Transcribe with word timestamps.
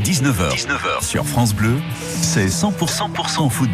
jusqu'à 0.00 0.28
19h. 0.28 0.54
19h 0.54 1.04
sur 1.04 1.26
France 1.26 1.54
Bleu, 1.54 1.76
c'est 2.00 2.46
100% 2.46 3.10
100% 3.12 3.50
foot. 3.50 3.70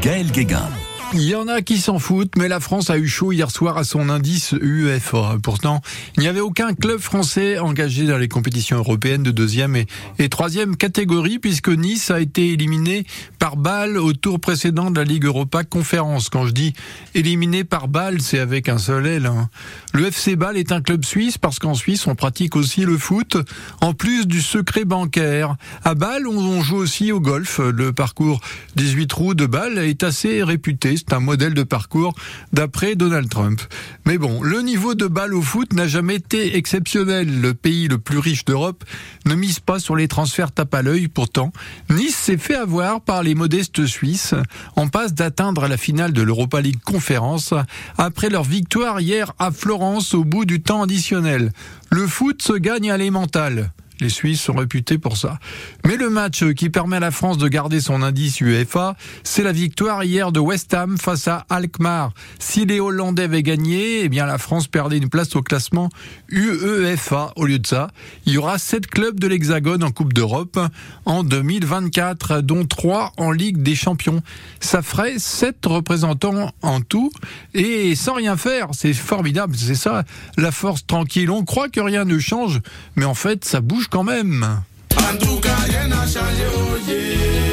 Gaël 0.00 0.30
Guéguin. 0.30 0.68
Il 1.14 1.22
y 1.22 1.34
en 1.34 1.48
a 1.48 1.62
qui 1.62 1.78
s'en 1.78 1.98
foutent, 1.98 2.36
mais 2.36 2.48
la 2.48 2.60
France 2.60 2.90
a 2.90 2.98
eu 2.98 3.08
chaud 3.08 3.32
hier 3.32 3.50
soir 3.50 3.78
à 3.78 3.84
son 3.84 4.10
indice 4.10 4.54
UEFA. 4.60 5.38
Pourtant, 5.42 5.80
il 6.16 6.20
n'y 6.20 6.28
avait 6.28 6.40
aucun 6.40 6.74
club 6.74 7.00
français 7.00 7.58
engagé 7.58 8.04
dans 8.04 8.18
les 8.18 8.28
compétitions 8.28 8.76
européennes 8.76 9.22
de 9.22 9.30
deuxième 9.30 9.74
et, 9.76 10.28
troisième 10.28 10.76
catégorie, 10.76 11.38
puisque 11.38 11.70
Nice 11.70 12.10
a 12.10 12.20
été 12.20 12.52
éliminé 12.52 13.06
par 13.38 13.56
balle 13.56 13.96
au 13.96 14.12
tour 14.12 14.38
précédent 14.38 14.90
de 14.90 14.98
la 14.98 15.04
Ligue 15.04 15.24
Europa 15.24 15.64
Conférence. 15.64 16.28
Quand 16.28 16.46
je 16.46 16.52
dis 16.52 16.74
éliminé 17.14 17.64
par 17.64 17.88
balle, 17.88 18.20
c'est 18.20 18.38
avec 18.38 18.68
un 18.68 18.78
seul 18.78 19.06
L. 19.06 19.26
Hein. 19.26 19.48
Le 19.94 20.06
FC 20.06 20.36
Bâle 20.36 20.58
est 20.58 20.72
un 20.72 20.82
club 20.82 21.06
suisse 21.06 21.38
parce 21.38 21.58
qu'en 21.58 21.74
Suisse, 21.74 22.06
on 22.06 22.16
pratique 22.16 22.54
aussi 22.54 22.82
le 22.82 22.98
foot, 22.98 23.38
en 23.80 23.94
plus 23.94 24.26
du 24.26 24.42
secret 24.42 24.84
bancaire. 24.84 25.56
À 25.84 25.94
Bâle, 25.94 26.26
on 26.26 26.60
joue 26.60 26.76
aussi 26.76 27.12
au 27.12 27.20
golf. 27.20 27.60
Le 27.60 27.94
parcours 27.94 28.40
18 28.76 29.06
trous 29.06 29.34
de 29.34 29.46
Bâle 29.46 29.78
est 29.78 30.02
assez 30.02 30.42
réputé 30.42 30.97
un 31.12 31.20
modèle 31.20 31.54
de 31.54 31.62
parcours 31.62 32.14
d'après 32.52 32.94
Donald 32.94 33.28
Trump. 33.28 33.60
Mais 34.06 34.18
bon, 34.18 34.42
le 34.42 34.62
niveau 34.62 34.94
de 34.94 35.06
balle 35.06 35.34
au 35.34 35.42
foot 35.42 35.72
n'a 35.72 35.86
jamais 35.86 36.16
été 36.16 36.56
exceptionnel. 36.56 37.40
Le 37.40 37.54
pays 37.54 37.88
le 37.88 37.98
plus 37.98 38.18
riche 38.18 38.44
d'Europe 38.44 38.84
ne 39.26 39.34
mise 39.34 39.60
pas 39.60 39.78
sur 39.78 39.96
les 39.96 40.08
transferts 40.08 40.52
tape 40.52 40.74
à 40.74 40.82
l'œil. 40.82 41.08
Pourtant, 41.08 41.52
Nice 41.90 42.16
s'est 42.16 42.38
fait 42.38 42.56
avoir 42.56 43.00
par 43.00 43.22
les 43.22 43.34
modestes 43.34 43.86
Suisses 43.86 44.34
en 44.76 44.88
passe 44.88 45.14
d'atteindre 45.14 45.66
la 45.68 45.76
finale 45.76 46.12
de 46.12 46.22
l'Europa 46.22 46.60
League 46.60 46.80
Conférence 46.84 47.54
après 47.96 48.30
leur 48.30 48.44
victoire 48.44 49.00
hier 49.00 49.32
à 49.38 49.50
Florence 49.50 50.14
au 50.14 50.24
bout 50.24 50.44
du 50.44 50.62
temps 50.62 50.82
additionnel. 50.82 51.52
Le 51.90 52.06
foot 52.06 52.42
se 52.42 52.52
gagne 52.52 52.90
à 52.90 52.96
l'émental. 52.96 53.72
Les 54.00 54.08
Suisses 54.08 54.40
sont 54.40 54.54
réputés 54.54 54.98
pour 54.98 55.16
ça. 55.16 55.38
Mais 55.84 55.96
le 55.96 56.10
match 56.10 56.44
qui 56.54 56.70
permet 56.70 56.96
à 56.96 57.00
la 57.00 57.10
France 57.10 57.38
de 57.38 57.48
garder 57.48 57.80
son 57.80 58.02
indice 58.02 58.40
UEFA, 58.40 58.96
c'est 59.24 59.42
la 59.42 59.52
victoire 59.52 60.04
hier 60.04 60.32
de 60.32 60.40
West 60.40 60.72
Ham 60.74 60.98
face 60.98 61.28
à 61.28 61.46
Alkmaar. 61.48 62.12
Si 62.38 62.64
les 62.64 62.80
Hollandais 62.80 63.24
avaient 63.24 63.42
gagné, 63.42 64.04
eh 64.04 64.08
bien 64.08 64.26
la 64.26 64.38
France 64.38 64.68
perdait 64.68 64.98
une 64.98 65.08
place 65.08 65.34
au 65.36 65.42
classement 65.42 65.88
UEFA. 66.30 67.32
Au 67.36 67.46
lieu 67.46 67.58
de 67.58 67.66
ça, 67.66 67.88
il 68.26 68.34
y 68.34 68.38
aura 68.38 68.58
sept 68.58 68.86
clubs 68.86 69.18
de 69.18 69.26
l'Hexagone 69.26 69.82
en 69.82 69.90
Coupe 69.90 70.12
d'Europe 70.12 70.58
en 71.04 71.24
2024, 71.24 72.40
dont 72.40 72.66
trois 72.66 73.12
en 73.16 73.30
Ligue 73.30 73.62
des 73.62 73.74
Champions. 73.74 74.22
Ça 74.60 74.82
ferait 74.82 75.18
sept 75.18 75.64
représentants 75.66 76.52
en 76.62 76.80
tout 76.80 77.10
et 77.54 77.94
sans 77.94 78.14
rien 78.14 78.36
faire. 78.36 78.68
C'est 78.72 78.92
formidable. 78.92 79.56
C'est 79.56 79.74
ça, 79.74 80.04
la 80.36 80.52
force 80.52 80.86
tranquille. 80.86 81.30
On 81.30 81.44
croit 81.44 81.68
que 81.68 81.80
rien 81.80 82.04
ne 82.04 82.18
change, 82.18 82.60
mais 82.96 83.04
en 83.04 83.14
fait, 83.14 83.44
ça 83.44 83.60
bouge 83.88 83.90
quand 83.90 84.04
même. 84.04 84.62
En 84.96 85.16
tout 85.16 85.40
cas, 85.40 85.54
rien 85.66 85.88
n'a 85.88 86.06
changé, 86.06 86.44
oh 86.56 86.76
yeah. 86.86 86.96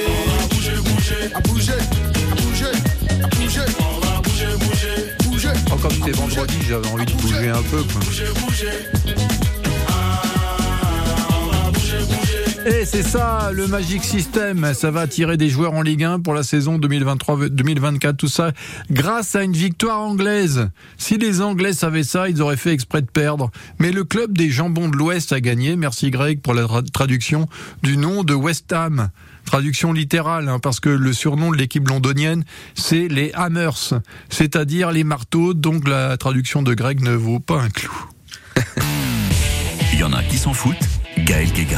On 0.08 0.42
va 0.42 0.48
bouger, 0.48 0.78
bouger, 0.84 1.32
bouger, 1.44 1.74
à 2.24 2.38
bouger, 2.38 2.72
bouger. 3.36 3.62
On 3.80 4.06
va 4.06 4.22
bouger, 4.22 4.48
bouger, 4.60 4.98
bouger. 5.24 5.54
Oh, 5.72 5.76
comme 5.82 5.92
c'est 6.04 6.16
vendredi, 6.16 6.56
j'avais 6.68 6.88
envie 6.88 7.06
de 7.06 7.14
bouger 7.14 7.50
un 7.50 7.64
peu. 7.64 7.84
Bouger, 7.84 8.26
bouger. 8.40 9.35
Et 12.66 12.84
c'est 12.84 13.04
ça, 13.04 13.52
le 13.54 13.68
Magic 13.68 14.04
System. 14.04 14.74
Ça 14.74 14.90
va 14.90 15.02
attirer 15.02 15.38
des 15.38 15.50
joueurs 15.50 15.74
en 15.74 15.84
Ligue 15.84 16.04
1 16.04 16.22
pour 16.22 16.34
la 16.34 16.42
saison 16.42 16.80
2023-2024. 16.80 18.16
Tout 18.16 18.28
ça 18.28 18.54
grâce 18.90 19.36
à 19.36 19.44
une 19.44 19.54
victoire 19.54 20.00
anglaise. 20.00 20.72
Si 20.98 21.20
les 21.20 21.42
Anglais 21.42 21.74
savaient 21.74 22.02
ça, 22.02 22.28
ils 22.28 22.42
auraient 22.42 22.58
fait 22.58 22.72
exprès 22.72 23.04
de 23.04 23.08
perdre. 23.08 23.52
Mais 23.78 23.92
le 23.92 24.04
club 24.04 24.36
des 24.36 24.50
jambons 24.50 24.90
de 24.90 24.98
l'Ouest 24.98 25.32
a 25.32 25.42
gagné. 25.42 25.76
Merci 25.76 26.10
Greg 26.10 26.42
pour 26.42 26.56
la 26.56 26.66
traduction 26.92 27.48
du 27.84 27.98
nom 27.98 28.24
de 28.24 28.34
West 28.34 28.74
Ham. 28.74 29.10
Traduction 29.46 29.94
littérale, 29.94 30.50
hein, 30.50 30.58
parce 30.58 30.80
que 30.80 30.90
le 30.90 31.14
surnom 31.14 31.52
de 31.52 31.58
l'équipe 31.58 31.88
londonienne, 31.88 32.46
c'est 32.74 33.08
les 33.08 33.32
Hammers, 33.36 33.94
c'est-à-dire 34.30 34.92
les 34.92 35.04
marteaux, 35.04 35.54
donc 35.54 35.88
la 35.88 36.18
traduction 36.18 36.64
de 36.64 36.74
Greg 36.74 37.00
ne 37.02 37.14
vaut 37.14 37.40
pas 37.40 37.62
un 37.62 37.70
clou. 37.70 37.94
Il 39.94 40.00
y 40.00 40.04
en 40.04 40.14
a 40.14 40.24
qui 40.24 40.40
s'en 40.40 40.54
foutent, 40.54 40.90
Gaël 41.20 41.52
Guéguin. 41.52 41.78